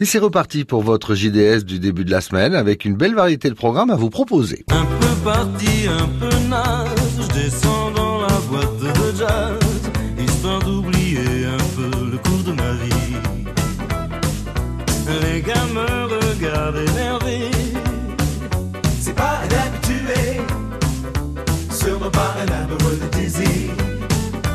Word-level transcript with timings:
Et 0.00 0.04
c'est 0.04 0.20
reparti 0.20 0.64
pour 0.64 0.82
votre 0.82 1.16
JDS 1.16 1.64
du 1.64 1.80
début 1.80 2.04
de 2.04 2.12
la 2.12 2.20
semaine 2.20 2.54
avec 2.54 2.84
une 2.84 2.94
belle 2.94 3.16
variété 3.16 3.48
de 3.48 3.54
programmes 3.54 3.90
à 3.90 3.96
vous 3.96 4.10
proposer. 4.10 4.64
Un 4.70 4.84
peu 4.84 5.14
parti, 5.24 5.88
un 5.88 6.06
peu 6.20 6.30
naze, 6.48 6.86
je 7.20 7.34
descends 7.34 7.90
dans 7.90 8.20
la 8.20 8.38
boîte 8.48 8.78
de 8.78 9.16
jazz, 9.18 9.58
histoire 10.16 10.60
d'oublier 10.60 11.46
un 11.46 11.64
peu 11.74 12.10
le 12.12 12.18
cours 12.18 12.44
de 12.46 12.52
ma 12.52 12.72
vie. 12.74 13.16
Les 15.22 15.42
gars 15.42 15.66
me 15.74 16.30
regardent 16.30 16.76
énervés. 16.76 17.77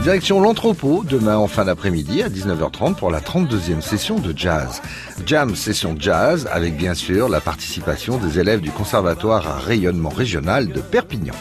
Direction 0.03 0.41
l'entrepôt, 0.41 1.05
demain 1.09 1.37
en 1.37 1.47
fin 1.47 1.63
d'après-midi 1.63 2.23
à 2.23 2.27
19h30 2.27 2.95
pour 2.95 3.09
la 3.09 3.21
32e 3.21 3.79
session 3.79 4.19
de 4.19 4.37
jazz. 4.37 4.81
Jam 5.25 5.55
session 5.55 5.95
jazz 5.97 6.45
avec 6.51 6.75
bien 6.75 6.93
sûr 6.93 7.29
la 7.29 7.39
participation 7.39 8.17
des 8.17 8.37
élèves 8.37 8.59
du 8.59 8.69
conservatoire 8.69 9.47
à 9.47 9.59
rayonnement 9.59 10.09
régional 10.09 10.67
de 10.67 10.81
Perpignan. 10.81 11.35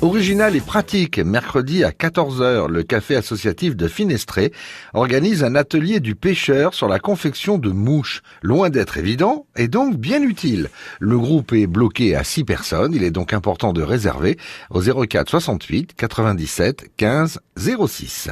Original 0.00 0.54
et 0.54 0.60
pratique, 0.60 1.18
mercredi 1.18 1.82
à 1.82 1.90
14h, 1.90 2.68
le 2.68 2.84
café 2.84 3.16
associatif 3.16 3.74
de 3.74 3.88
Finestré 3.88 4.52
organise 4.94 5.42
un 5.42 5.56
atelier 5.56 5.98
du 5.98 6.14
pêcheur 6.14 6.72
sur 6.72 6.86
la 6.86 7.00
confection 7.00 7.58
de 7.58 7.70
mouches. 7.70 8.22
Loin 8.40 8.70
d'être 8.70 8.96
évident 8.96 9.46
et 9.56 9.66
donc 9.66 9.96
bien 9.96 10.22
utile. 10.22 10.68
Le 11.00 11.18
groupe 11.18 11.52
est 11.52 11.66
bloqué 11.66 12.14
à 12.14 12.22
6 12.22 12.44
personnes, 12.44 12.94
il 12.94 13.02
est 13.02 13.10
donc 13.10 13.32
important 13.32 13.72
de 13.72 13.82
réserver 13.82 14.38
au 14.70 14.80
04 14.80 15.28
68 15.28 15.94
97 15.96 16.92
15 16.96 17.40
06. 17.56 18.30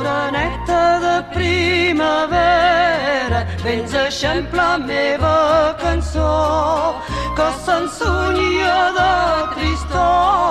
Una 0.00 0.30
netta 0.30 1.00
de 1.00 1.22
primavera 1.34 2.62
vens 3.64 3.92
eixamplar 4.06 4.78
la 4.78 4.86
meva 4.86 5.76
cançó 5.80 6.94
que 7.34 7.48
se'n 7.64 7.88
sonia 7.88 8.92
de 8.98 9.10
tristor 9.54 10.41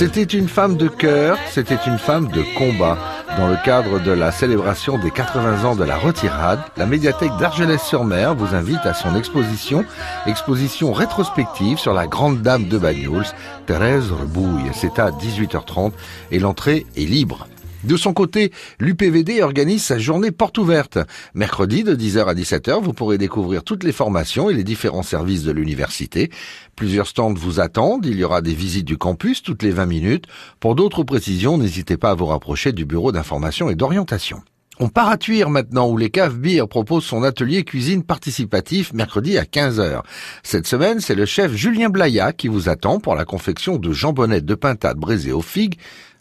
C'était 0.00 0.22
une 0.22 0.48
femme 0.48 0.76
de 0.76 0.88
cœur, 0.88 1.36
c'était 1.50 1.78
une 1.86 1.98
femme 1.98 2.28
de 2.28 2.42
combat. 2.56 2.96
Dans 3.36 3.48
le 3.48 3.56
cadre 3.64 4.00
de 4.00 4.10
la 4.10 4.32
célébration 4.32 4.98
des 4.98 5.10
80 5.10 5.64
ans 5.64 5.76
de 5.76 5.84
la 5.84 5.96
retirade, 5.96 6.60
la 6.76 6.86
médiathèque 6.86 7.36
d'Argelès-sur-Mer 7.38 8.34
vous 8.34 8.54
invite 8.54 8.84
à 8.84 8.94
son 8.94 9.14
exposition, 9.14 9.84
exposition 10.26 10.92
rétrospective 10.92 11.78
sur 11.78 11.92
la 11.92 12.06
grande 12.06 12.42
dame 12.42 12.66
de 12.66 12.78
Bagnols, 12.78 13.26
Thérèse 13.66 14.10
Rebouille. 14.10 14.70
C'est 14.72 14.98
à 14.98 15.10
18h30 15.10 15.92
et 16.32 16.38
l'entrée 16.38 16.86
est 16.96 17.04
libre. 17.04 17.46
De 17.84 17.96
son 17.96 18.12
côté, 18.12 18.52
l'UPVD 18.78 19.40
organise 19.40 19.82
sa 19.82 19.98
journée 19.98 20.30
porte 20.30 20.58
ouverte. 20.58 20.98
Mercredi 21.32 21.82
de 21.82 21.94
10h 21.94 22.26
à 22.26 22.34
17h, 22.34 22.82
vous 22.82 22.92
pourrez 22.92 23.16
découvrir 23.16 23.64
toutes 23.64 23.84
les 23.84 23.92
formations 23.92 24.50
et 24.50 24.54
les 24.54 24.64
différents 24.64 25.02
services 25.02 25.44
de 25.44 25.52
l'université. 25.52 26.30
Plusieurs 26.76 27.06
stands 27.06 27.32
vous 27.32 27.58
attendent, 27.58 28.04
il 28.04 28.18
y 28.18 28.24
aura 28.24 28.42
des 28.42 28.54
visites 28.54 28.84
du 28.84 28.98
campus 28.98 29.42
toutes 29.42 29.62
les 29.62 29.70
20 29.70 29.86
minutes. 29.86 30.26
Pour 30.60 30.74
d'autres 30.74 31.04
précisions, 31.04 31.56
n'hésitez 31.56 31.96
pas 31.96 32.10
à 32.10 32.14
vous 32.14 32.26
rapprocher 32.26 32.72
du 32.72 32.84
bureau 32.84 33.12
d'information 33.12 33.70
et 33.70 33.74
d'orientation. 33.74 34.42
On 34.82 34.88
part 34.88 35.08
à 35.08 35.18
Tuire 35.18 35.50
maintenant 35.50 35.88
où 35.88 35.98
les 35.98 36.08
caves 36.08 36.38
Beer 36.38 36.64
propose 36.68 37.04
son 37.04 37.22
atelier 37.22 37.64
cuisine 37.64 38.02
participatif 38.02 38.94
mercredi 38.94 39.36
à 39.36 39.44
15h. 39.44 40.02
Cette 40.42 40.66
semaine, 40.66 41.00
c'est 41.00 41.14
le 41.14 41.26
chef 41.26 41.54
Julien 41.54 41.90
Blaya 41.90 42.32
qui 42.32 42.48
vous 42.48 42.70
attend 42.70 42.98
pour 42.98 43.14
la 43.14 43.26
confection 43.26 43.76
de 43.76 43.92
jambonnettes 43.92 44.46
de 44.46 44.54
pintade 44.54 44.96
braisées 44.96 45.32
aux 45.32 45.42
figues 45.42 45.78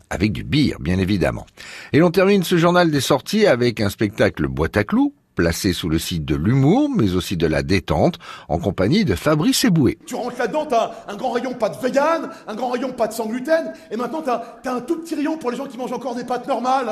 avec 0.09 0.31
du 0.31 0.43
beer, 0.43 0.77
bien 0.79 0.97
évidemment. 0.99 1.45
Et 1.93 1.99
l'on 1.99 2.11
termine 2.11 2.43
ce 2.43 2.57
journal 2.57 2.91
des 2.91 3.01
sorties 3.01 3.45
avec 3.45 3.79
un 3.79 3.89
spectacle 3.89 4.47
boîte 4.47 4.77
à 4.77 4.83
clous, 4.83 5.13
placé 5.35 5.71
sous 5.71 5.87
le 5.87 5.99
site 5.99 6.25
de 6.25 6.35
l'humour, 6.35 6.89
mais 6.89 7.15
aussi 7.15 7.37
de 7.37 7.47
la 7.47 7.63
détente, 7.63 8.19
en 8.49 8.59
compagnie 8.59 9.05
de 9.05 9.15
Fabrice 9.15 9.63
Eboué. 9.63 9.97
Tu 10.05 10.15
rentres 10.15 10.37
là-dedans, 10.37 10.65
t'as 10.65 10.91
un 11.07 11.15
grand 11.15 11.31
rayon 11.31 11.53
pâtes 11.53 11.81
vegan, 11.81 12.29
un 12.47 12.55
grand 12.55 12.71
rayon 12.71 12.91
pâtes 12.91 13.13
sans 13.13 13.27
gluten, 13.27 13.71
et 13.89 13.95
maintenant 13.95 14.21
t'as 14.21 14.59
as 14.65 14.73
un 14.73 14.81
tout 14.81 14.97
petit 14.97 15.15
rayon 15.15 15.37
pour 15.37 15.51
les 15.51 15.57
gens 15.57 15.67
qui 15.67 15.77
mangent 15.77 15.93
encore 15.93 16.15
des 16.15 16.25
pâtes 16.25 16.47
normales. 16.47 16.91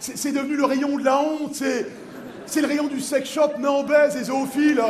C'est 0.00 0.32
devenu 0.32 0.56
le 0.56 0.64
rayon 0.64 0.98
de 0.98 1.04
la 1.04 1.20
honte, 1.20 1.54
c'est 1.54 2.60
le 2.60 2.66
rayon 2.66 2.88
du 2.88 3.00
sex 3.00 3.30
shop, 3.30 3.52
obèse 3.64 4.16
et 4.16 4.24
zoophiles. 4.24 4.82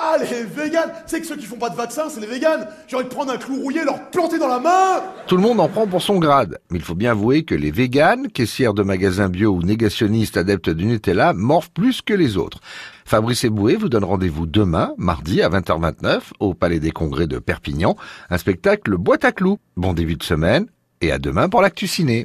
Ah, 0.00 0.16
les 0.18 0.44
véganes 0.44 0.92
C'est 1.06 1.20
que 1.20 1.26
ceux 1.26 1.36
qui 1.36 1.46
font 1.46 1.56
pas 1.56 1.70
de 1.70 1.76
vaccin, 1.76 2.08
c'est 2.08 2.20
les 2.20 2.26
véganes 2.26 2.68
J'ai 2.86 2.96
envie 2.96 3.06
de 3.06 3.10
prendre 3.10 3.32
un 3.32 3.36
clou 3.36 3.60
rouillé, 3.60 3.82
leur 3.84 4.10
planter 4.10 4.38
dans 4.38 4.46
la 4.46 4.60
main 4.60 5.02
Tout 5.26 5.36
le 5.36 5.42
monde 5.42 5.58
en 5.58 5.68
prend 5.68 5.88
pour 5.88 6.02
son 6.02 6.18
grade, 6.18 6.58
mais 6.70 6.78
il 6.78 6.84
faut 6.84 6.94
bien 6.94 7.12
avouer 7.12 7.42
que 7.44 7.54
les 7.54 7.72
véganes, 7.72 8.28
caissières 8.28 8.74
de 8.74 8.82
magasins 8.82 9.28
bio 9.28 9.50
ou 9.50 9.62
négationnistes 9.62 10.36
adeptes 10.36 10.70
du 10.70 10.86
Nutella, 10.86 11.32
morfent 11.32 11.70
plus 11.70 12.00
que 12.00 12.14
les 12.14 12.36
autres. 12.36 12.60
Fabrice 13.04 13.44
Eboué 13.44 13.74
vous 13.76 13.88
donne 13.88 14.04
rendez-vous 14.04 14.46
demain, 14.46 14.92
mardi 14.98 15.42
à 15.42 15.48
20h29, 15.48 16.20
au 16.38 16.54
Palais 16.54 16.78
des 16.78 16.90
Congrès 16.90 17.26
de 17.26 17.38
Perpignan, 17.38 17.96
un 18.30 18.38
spectacle 18.38 18.96
boîte 18.96 19.24
à 19.24 19.32
clous. 19.32 19.58
Bon 19.76 19.94
début 19.94 20.16
de 20.16 20.22
semaine, 20.22 20.66
et 21.00 21.10
à 21.12 21.18
demain 21.18 21.48
pour 21.48 21.62
l'actu 21.62 21.86
ciné. 21.86 22.16